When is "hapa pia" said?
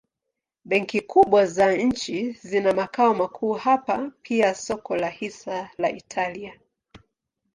3.53-4.55